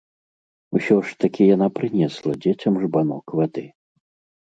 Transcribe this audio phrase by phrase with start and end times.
[0.79, 3.71] Усё ж такі яна прынесла дзецям жбанок вады.